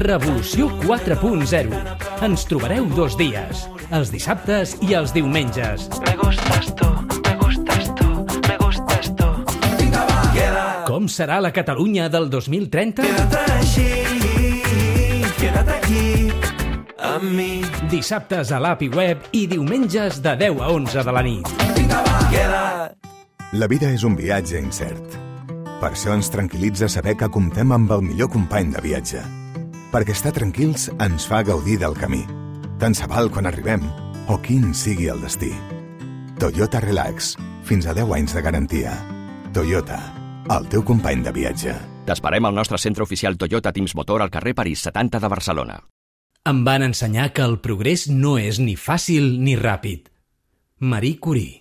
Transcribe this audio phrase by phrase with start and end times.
[0.00, 1.76] Revolució 4.0.
[2.24, 5.90] Ens trobareu dos dies, els dissabtes i els diumenges.
[6.06, 6.86] Me gustas tú,
[7.20, 8.06] me gustas tú,
[8.48, 9.28] me gustas tú.
[10.88, 13.04] Com serà la Catalunya del 2030?
[13.04, 13.90] Quédate allí,
[15.36, 16.30] quédate aquí,
[16.96, 17.60] a mi.
[17.92, 21.52] Dissabtes a l'API web i diumenges de 10 a 11 de la nit.
[22.32, 22.62] Queda.
[23.52, 25.20] La vida és un viatge incert.
[25.82, 29.39] Per això ens tranquil·litza saber que comptem amb el millor company de viatge.
[29.90, 32.22] Perquè estar tranquils ens fa gaudir del camí.
[32.78, 33.82] Tant se val quan arribem
[34.30, 35.50] o quin sigui el destí.
[36.38, 37.34] Toyota Relax.
[37.66, 38.94] Fins a 10 anys de garantia.
[39.52, 39.98] Toyota.
[40.50, 41.74] El teu company de viatge.
[42.06, 45.76] T'esperem al nostre centre oficial Toyota Teams Motor al carrer París 70 de Barcelona.
[46.48, 50.08] Em van ensenyar que el progrés no és ni fàcil ni ràpid.
[50.80, 51.60] Marie Curie.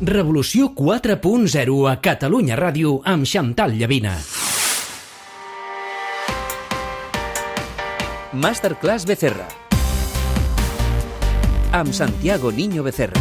[0.00, 4.16] Revolució 4.0 a Catalunya Ràdio amb Xantal Llavina.
[8.32, 9.48] Masterclass Becerra.
[11.72, 13.16] Amb Santiago Niño Becerra.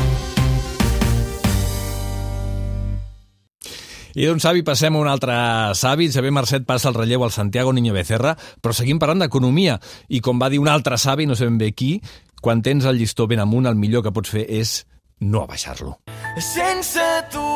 [4.17, 5.37] I d'un savi passem a un altre
[5.79, 6.09] savi.
[6.11, 9.79] Xavier Marcet passa el relleu al Santiago Niño Becerra, però seguim parlant d'economia.
[10.09, 12.01] I com va dir un altre savi, no sé ben bé qui,
[12.41, 14.81] quan tens el llistó ben amunt, el millor que pots fer és
[15.21, 16.01] no abaixar-lo.
[16.35, 17.46] Sense tu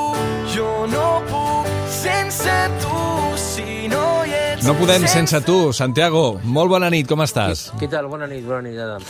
[4.72, 6.40] No podem sense tu, Santiago.
[6.48, 7.66] Molt bona nit, com estàs?
[7.76, 8.06] Què tal?
[8.08, 9.04] Bona nit, bona nit, Adam.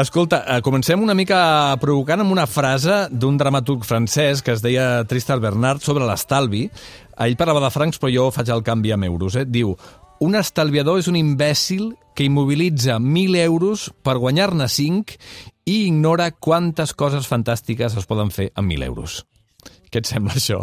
[0.00, 5.04] Escolta, eh, comencem una mica provocant amb una frase d'un dramaturg francès que es deia
[5.04, 6.62] Tristan Bernard sobre l'estalvi.
[7.26, 9.36] Ell parlava de francs, però jo faig el canvi amb euros.
[9.36, 9.44] Eh?
[9.44, 9.74] Diu,
[10.24, 15.18] un estalviador és un imbècil que immobilitza 1.000 euros per guanyar-ne 5
[15.66, 19.26] i ignora quantes coses fantàstiques es poden fer amb 1.000 euros.
[19.92, 20.62] Què et sembla això?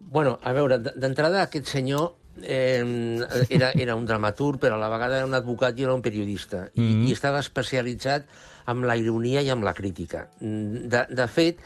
[0.00, 5.18] Bueno, a veure, d'entrada aquest senyor eh, era, era un dramaturg, però a la vegada
[5.18, 6.68] era un advocat i era un periodista.
[6.74, 7.06] I, Mhm.
[7.08, 8.24] i estava especialitzat
[8.66, 10.28] amb la ironia i amb la crítica.
[10.40, 11.58] Mm, De, de fet,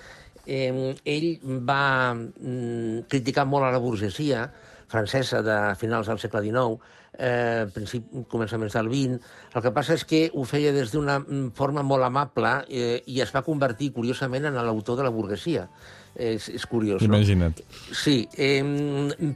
[0.47, 4.51] eh, ell va mm, criticar molt a la burgesia
[4.89, 6.79] francesa de finals del segle XIX,
[7.19, 9.21] eh, principi, començaments del XX.
[9.55, 13.21] El que passa és que ho feia des d'una mm, forma molt amable eh, i
[13.21, 15.69] es va convertir, curiosament, en l'autor de la burgesia.
[16.17, 17.11] És, és curiós, no?
[17.13, 17.59] Imagina't.
[17.93, 18.63] Sí, eh,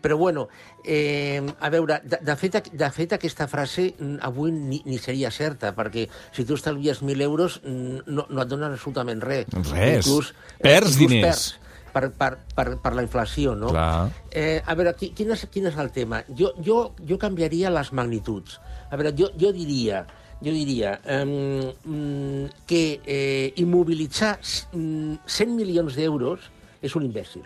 [0.01, 0.47] però bueno,
[0.85, 5.31] eh, a veure, de, de, fet, de fet aquesta frase mm, avui ni, ni seria
[5.31, 9.51] certa, perquè si tu estalvies 1.000 euros mm, no, no et donen absolutament res.
[9.73, 10.07] Res.
[10.07, 10.33] Inclús,
[10.63, 11.27] Perds diners.
[11.27, 11.49] Perds
[11.91, 13.73] per, per, per, per la inflació, no?
[13.75, 14.09] Clar.
[14.31, 16.23] Eh, a veure, qui- quin és, quin és el tema?
[16.39, 18.61] Jo, jo, jo canviaria les magnituds.
[18.91, 20.05] A veure, jo, jo diria,
[20.41, 24.39] jo diria um, que eh, immobilitzar
[24.73, 26.47] mm, 100 milions d'euros
[26.83, 27.45] és un imbècil.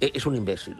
[0.00, 0.76] eh, és un imbècil.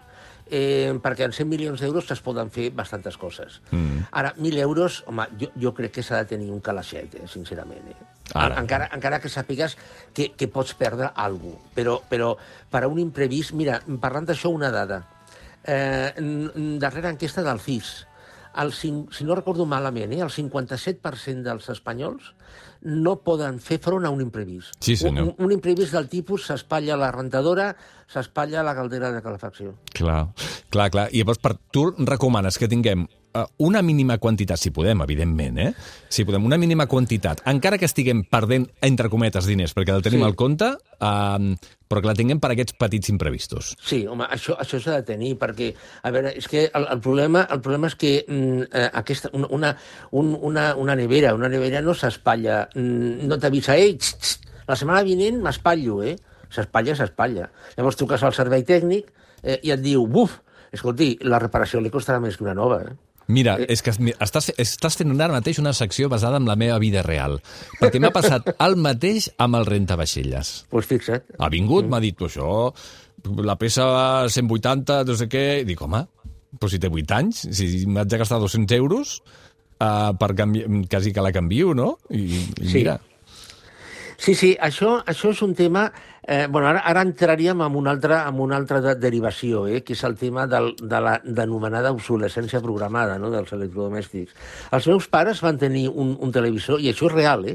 [0.50, 3.60] Eh, perquè en 100 milions d'euros es poden fer bastantes coses.
[3.70, 4.06] Mm.
[4.16, 7.90] Ara, 1.000 euros, home, jo, jo crec que s'ha de tenir un calaixet, eh, sincerament.
[7.92, 7.96] Eh?
[8.34, 8.56] Ara.
[8.60, 9.76] Encara, encara que sàpigues
[10.16, 11.74] que, que pots perdre alguna cosa.
[11.76, 12.32] Però, però
[12.70, 13.52] per a un imprevist...
[13.52, 15.02] Mira, parlant d'això, una dada.
[15.68, 16.14] Eh,
[16.80, 18.07] darrera enquesta del CIS,
[18.58, 22.32] el, si no recordo malament, eh, el 57% dels espanyols
[22.80, 24.76] no poden fer front a un imprevist.
[24.80, 25.32] Sí, senyor.
[25.32, 27.72] Un, un imprevist del tipus s'espatlla la rentadora,
[28.10, 29.74] s'espatlla la caldera de calefacció.
[29.94, 30.28] Clar,
[30.70, 31.08] clar, clar.
[31.12, 33.08] I llavors, per, tu recomanes que tinguem
[33.58, 35.72] una mínima quantitat, si podem, evidentment, eh?
[36.08, 40.20] Si podem, una mínima quantitat, encara que estiguem perdent, entre cometes, diners, perquè el tenim
[40.20, 40.26] Sí.
[40.26, 40.64] al compte,
[41.00, 41.56] eh,
[41.88, 43.76] però que la tinguem per aquests petits imprevistos.
[43.84, 47.46] Sí, home, això, això s'ha de tenir, perquè, a veure, és que el, el, problema,
[47.50, 49.76] el problema és que mm, eh, aquesta, una, una,
[50.10, 54.76] un, una, una nevera, una nevera no s'espatlla, mm, no t'avisa, ei, txt, txt, la
[54.76, 56.16] setmana vinent m'espatllo, eh?
[56.50, 57.50] S'espatlla, s'espatlla.
[57.76, 59.12] Llavors truques al servei tècnic
[59.42, 60.40] eh, i et diu, buf,
[60.72, 62.96] escolti, la reparació li costarà més que una nova, eh?
[63.28, 67.02] Mira, és que estàs, estàs fent ara mateix una secció basada en la meva vida
[67.04, 67.36] real,
[67.80, 70.52] perquè m'ha passat el mateix amb el rentavaixelles.
[70.62, 71.26] Doncs pues fixa't.
[71.38, 72.72] Ha vingut, m'ha dit, "Tu, això,
[73.44, 73.84] la peça
[74.32, 75.44] 180, no sé què...
[75.60, 76.06] I dic, home,
[76.56, 81.12] però si té 8 anys, si m'haig de gastar 200 euros uh, per canviar, quasi
[81.12, 81.98] que la canvio, no?
[82.08, 82.78] I, i Sí.
[82.80, 82.98] mira,
[84.18, 85.92] Sí, sí, això, això és un tema...
[86.30, 89.94] Eh, bueno, ara, ara entraríem en una altra, en una altra de, derivació, eh, que
[89.96, 94.34] és el tema del, de la denomenada obsolescència programada no, dels electrodomèstics.
[94.76, 97.54] Els meus pares van tenir un, un televisor, i això és real, eh?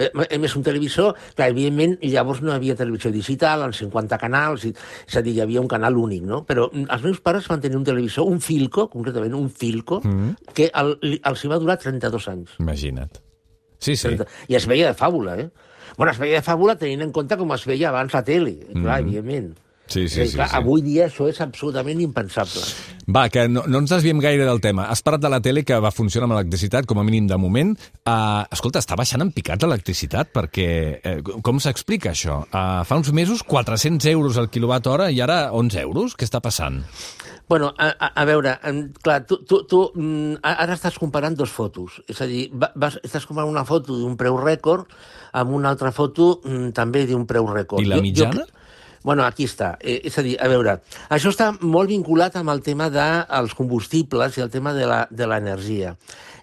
[0.00, 4.20] eh a més, un televisor, clar, evidentment, llavors no hi havia televisió digital, en 50
[4.22, 4.72] canals, i,
[5.04, 6.40] és a dir, hi havia un canal únic, no?
[6.48, 10.48] Però mm, els meus pares van tenir un televisor, un Filco, concretament un Filco, mm.
[10.56, 12.56] que el, els hi va durar 32 anys.
[12.64, 13.20] imagina't.
[13.84, 14.16] Sí, sí.
[14.48, 15.50] I es veia de fàbula, eh?
[15.96, 19.00] Bueno, es veia de fàbula tenint en compte com es veia abans la tele, clar,
[19.04, 19.52] evidentment.
[19.94, 20.56] Sí, sí, sí, clar, sí.
[20.58, 22.62] Avui dia això és absolutament impensable.
[23.14, 24.88] Va, que no, no ens desviem gaire del tema.
[24.90, 27.74] Has parlat de la tele que va funcionar amb electricitat, com a mínim de moment.
[28.02, 30.68] Uh, escolta, està baixant en picat l'electricitat, perquè...
[31.04, 32.40] Eh, com s'explica això?
[32.48, 36.16] Uh, fa uns mesos 400 euros el quilowatt hora i ara 11 euros?
[36.18, 36.80] Què està passant?
[37.46, 38.56] Bueno, a, a, a veure,
[39.04, 42.00] clar, tu, tu, tu mm, ara estàs comparant dos fotos.
[42.08, 44.88] És a dir, va- vas, estàs comparant una foto d'un preu rècord
[45.36, 47.84] amb una altra foto mm, també d'un preu rècord.
[47.84, 48.48] I la mitjana?
[49.04, 49.74] Bueno, aquí està.
[49.80, 50.78] Eh, és a dir, a veure,
[51.12, 55.92] això està molt vinculat amb el tema dels combustibles i el tema de l'energia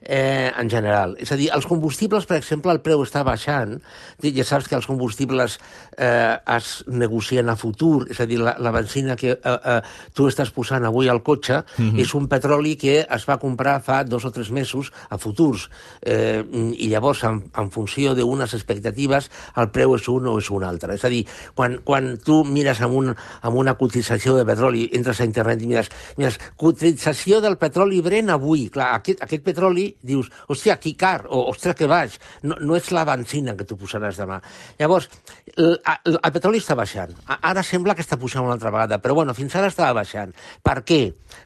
[0.01, 1.15] eh, en general.
[1.19, 3.77] És a dir, els combustibles, per exemple, el preu està baixant.
[4.21, 5.59] Ja saps que els combustibles
[5.98, 9.81] eh, es negocien a futur, és a dir, la, la benzina que eh, eh,
[10.13, 12.00] tu estàs posant avui al cotxe Mhm.
[12.00, 15.69] és un petroli que es va comprar fa dos o tres mesos a futurs.
[16.01, 16.44] Eh,
[16.77, 20.95] I llavors, en, en funció d'unes expectatives, el preu és un o és un altre.
[20.95, 21.25] És a dir,
[21.56, 25.68] quan, quan tu mires amb, un, amb una cotització de petroli, entres a internet i
[25.68, 31.25] mires, mires cotització del petroli Brent avui, clar, aquest, aquest petroli dius, hòstia, que car,
[31.29, 34.39] o ostres, que baix, no, no és la benzina que tu posaràs demà.
[34.79, 35.09] Llavors,
[35.55, 37.13] el, el, el petroli està baixant.
[37.39, 40.33] Ara sembla que està pujant una altra vegada, però bueno, fins ara estava baixant.
[40.63, 41.01] Per què?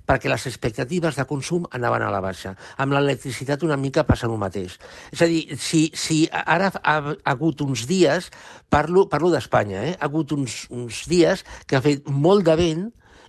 [0.06, 2.56] Perquè les expectatives de consum anaven a la baixa.
[2.82, 4.78] Amb l'electricitat una mica passa el mateix.
[5.12, 6.98] És a dir, si, si ara ha
[7.32, 8.30] hagut uns dies,
[8.70, 9.96] parlo, parlo d'Espanya, eh?
[10.00, 12.86] ha hagut uns, uns dies que ha fet molt de vent,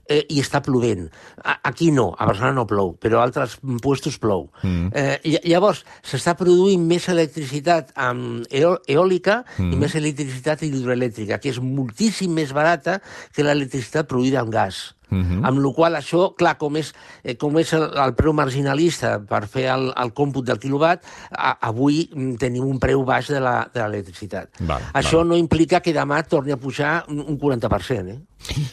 [0.08, 1.08] eh, i està plovent.
[1.44, 4.50] A, aquí no, a Barcelona no plou, però a altres puestos plou.
[4.62, 4.88] Mm.
[4.94, 9.72] Eh, ll- llavors, s'està produint més electricitat amb eò eòlica mm.
[9.72, 13.00] i més electricitat hidroelèctrica, que és moltíssim més barata
[13.34, 14.92] que l'electricitat produïda amb gas.
[15.08, 15.46] Mm -hmm.
[15.46, 16.92] Amb la qual això, clar, com és,
[17.22, 21.56] eh, com és el, el preu marginalista per fer el, el còmput del quilowatt, a,
[21.68, 24.48] avui mm, tenim un preu baix de la- de l'electricitat.
[24.92, 25.28] Això val.
[25.28, 28.18] no implica que demà torni a pujar un un 40%, eh?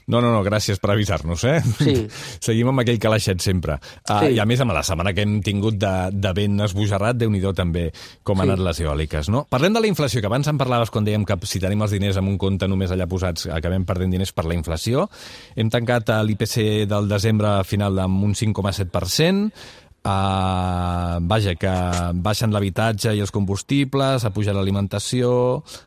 [0.08, 1.60] No, no, no, gràcies per avisar-nos, eh?
[1.80, 1.96] Sí.
[2.48, 3.80] Seguim amb aquell calaixet sempre.
[4.10, 4.34] Uh, Sí.
[4.38, 7.42] I a més, amb la setmana que hem tingut de, de vent esbojarrat, déu nhi
[7.56, 7.90] també
[8.24, 8.52] com han Sí.
[8.54, 9.46] anat les eòliques, no?
[9.50, 12.18] Parlem de la inflació, que abans en parlaves quan dèiem que si tenim els diners
[12.18, 15.10] en un compte només allà posats acabem perdent diners per la inflació.
[15.56, 19.52] Hem tancat l'IPC del desembre final amb un 5,7%,
[20.04, 21.74] Uh, vaja, que
[22.20, 25.30] baixen l'habitatge i els combustibles, ha pujat l'alimentació,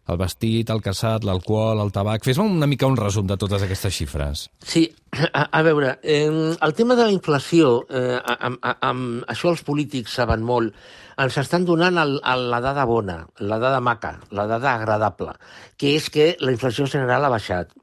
[0.08, 2.24] el vestit, el casat, l'alcohol, el tabac...
[2.24, 4.46] Fes-me una mica un resum de totes aquestes xifres.
[4.64, 9.60] Sí, a, a veure, eh, el tema de la inflació, eh, amb, amb això els
[9.68, 10.72] polítics saben molt,
[11.20, 15.36] ens estan donant el, el, la dada bona, la dada maca, la dada agradable,
[15.76, 17.76] que és que la inflació general ha baixat.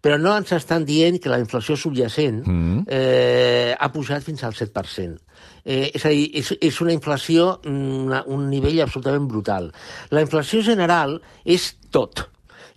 [0.00, 2.84] Però no ens estan dient que la inflació subjacent Mm.
[2.86, 5.18] eh, ha pujat fins al 7%.
[5.64, 9.72] Eh, és a dir, és, és una inflació, una, un nivell absolutament brutal.
[10.10, 12.28] La inflació general és tot.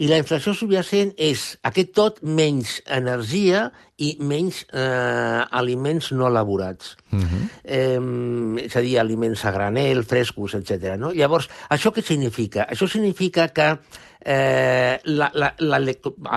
[0.01, 3.67] I la inflació subjacent és aquest tot menys energia
[4.01, 6.95] i menys eh, aliments no elaborats.
[7.11, 7.49] Uh -huh.
[7.63, 10.97] eh, és a dir, aliments a granel, frescos, etc.
[10.97, 11.11] No?
[11.13, 12.65] Llavors, això què significa?
[12.67, 13.77] Això significa que
[14.25, 15.79] eh, la, la, la,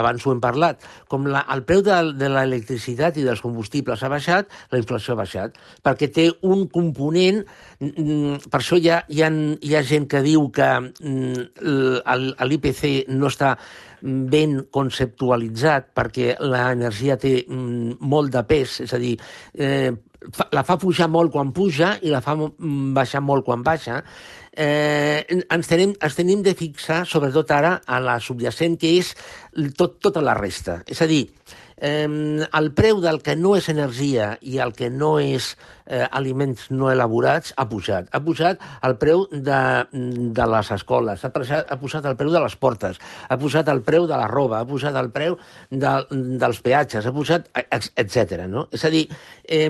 [0.00, 4.12] abans ho hem parlat, com la, el preu de, de l'electricitat i dels combustibles ha
[4.12, 7.42] baixat, la inflació ha baixat, perquè té un component,
[7.80, 11.50] mm, per això hi ha, hi ha, hi ha gent que diu que mm,
[12.44, 13.54] l'IPC no està
[14.04, 19.14] ben conceptualitzat perquè l'energia té mm, molt de pes, és a dir,
[19.56, 19.92] eh,
[20.52, 24.00] la fa pujar molt quan puja i la fa mm, baixar molt quan baixa,
[24.56, 29.14] eh, ens, tenim, ens tenim de fixar, sobretot ara, a la subjacent, que és
[29.76, 30.80] tot, tota la resta.
[30.86, 35.18] És a dir, eh, el preu del que no és energia i el que no
[35.18, 35.54] és
[35.86, 38.08] eh, aliments no elaborats ha pujat.
[38.12, 39.60] Ha pujat el preu de,
[39.92, 43.82] de les escoles, ha, pujat, ha pujat el preu de les portes, ha pujat el
[43.82, 45.36] preu de la roba, ha pujat el preu
[45.70, 45.96] de,
[46.40, 48.46] dels peatges, ha pujat, etc.
[48.48, 48.68] No?
[48.72, 49.04] És a dir,
[49.44, 49.68] eh,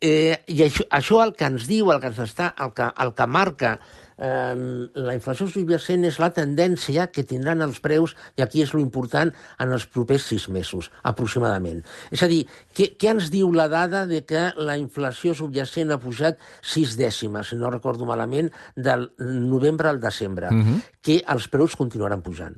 [0.00, 3.14] eh, i això, això el que ens diu, el que ens està, el que, el
[3.18, 8.62] que marca eh, la inflació subjacent és la tendència que tindran els preus, i aquí
[8.62, 11.82] és lo important, en els propers sis mesos, aproximadament.
[12.14, 12.44] És a dir,
[12.76, 17.50] què, què ens diu la dada de que la inflació subjacent ha pujat sis dècimes,
[17.50, 20.78] si no recordo malament, del novembre al desembre, uh -huh.
[21.02, 22.56] que els preus continuaran pujant.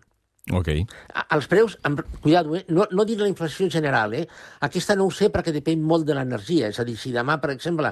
[0.54, 0.68] Ok.
[1.34, 2.60] Els preus, amb, cuidado, eh?
[2.70, 4.28] no, no dic la inflació en general, eh?
[4.62, 7.50] aquesta no ho sé perquè depèn molt de l'energia, és a dir, si demà, per
[7.50, 7.90] exemple,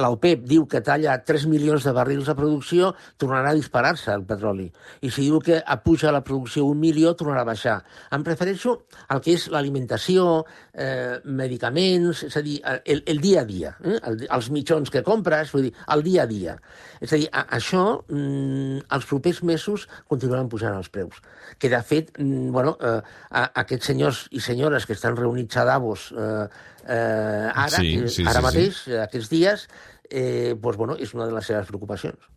[0.00, 4.70] l'OPEP diu que talla 3 milions de barrils de producció, tornarà a disparar-se el petroli.
[5.04, 7.76] I si diu que puja la producció un milió, tornarà a baixar.
[8.16, 8.78] Em prefereixo
[9.12, 13.98] el que és l'alimentació, eh, medicaments, és a dir, el, el dia a dia, eh?
[14.08, 16.56] el, els mitjons que compres, vull dir, el dia a dia.
[17.04, 21.20] És a dir, a, això, mm, els propers mesos continuaran pujant els preus.
[21.60, 23.00] Que de fet, mm, bueno, eh,
[23.30, 26.46] a, aquests senyors i senyores que estan reunits a Davos eh,
[26.86, 28.96] eh, ara, Sí, eh, sí, ara sí, mateix, sí.
[29.02, 29.68] aquests dies,
[30.10, 32.30] eh, pues, bueno, és una de les seves preocupacions.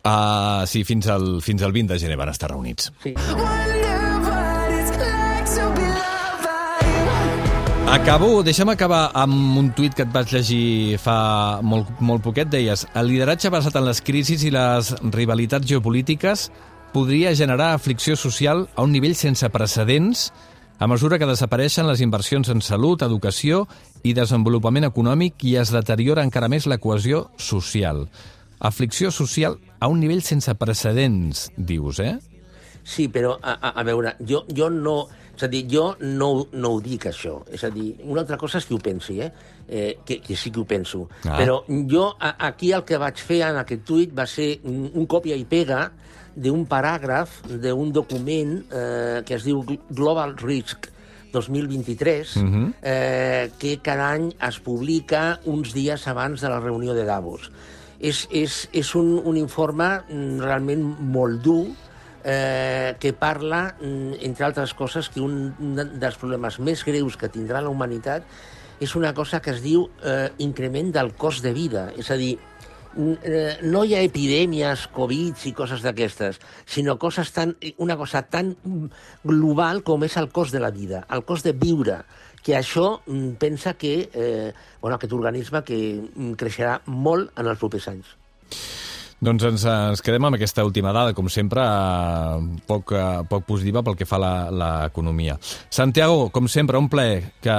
[0.00, 2.88] Uh, sí, fins al, fins al 20 de gener van estar reunits.
[3.02, 3.12] Sí.
[7.90, 12.46] Acabo, deixa'm acabar amb un tuit que et vaig llegir fa molt, molt poquet.
[12.48, 16.46] Deies, el lideratge basat en les crisis i les rivalitats geopolítiques
[16.92, 20.30] podria generar aflicció social a un nivell sense precedents
[20.80, 23.66] a mesura que desapareixen les inversions en salut, educació
[24.00, 28.06] i desenvolupament econòmic i es deteriora encara més la cohesió social.
[28.64, 32.14] Aflicció social a un nivell sense precedents, dius, eh?
[32.80, 35.02] Sí, però, a, a, a veure, jo, jo no...
[35.40, 37.38] És a dir, jo no, no ho dic, això.
[37.48, 39.30] És a dir, una altra cosa és que ho pensi, eh?
[39.66, 41.06] eh que, que sí que ho penso.
[41.24, 41.38] Ah.
[41.38, 45.08] Però jo, a, aquí el que vaig fer en aquest tuit va ser un, un
[45.08, 45.86] còpia i pega
[46.36, 50.90] d'un paràgraf d'un document eh, que es diu Global Risk
[51.32, 52.72] 2023, uh -huh.
[52.82, 57.50] eh, que cada any es publica uns dies abans de la reunió de Davos.
[57.98, 61.66] És, és, és un, un informe mm, realment molt dur,
[62.24, 65.54] eh, que parla, mm, entre altres coses, que un
[65.98, 68.24] dels problemes més greus que tindrà la humanitat
[68.80, 71.90] és una cosa que es diu eh, increment del cost de vida.
[71.96, 72.38] És a dir,
[72.96, 78.56] eh, no hi ha epidèmies, Covid i coses d'aquestes, sinó coses tan, una cosa tan
[79.22, 82.00] global com és el cost de la vida, el cost de viure,
[82.42, 87.60] que això mm, pensa que eh, bueno, aquest organisme que mm, creixerà molt en els
[87.60, 88.16] propers anys.
[89.20, 93.82] Doncs ens, ens quedem amb aquesta última dada, com sempre, eh, poc, eh, poc positiva
[93.84, 95.34] pel que fa a l'economia.
[95.68, 97.52] Santiago, com sempre, un plaer que,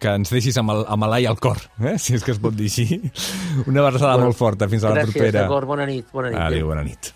[0.00, 1.98] que ens deixis amb el- amb l'ai al cor, eh?
[1.98, 3.02] si és que es pot dir així.
[3.66, 4.66] Una abraçada Bueno, molt forta.
[4.68, 5.42] Fins a la Gràcies, propera.
[5.42, 6.06] d'acord, bona nit.
[6.10, 6.40] Bona nit.
[6.40, 7.12] Adéu, bona nit.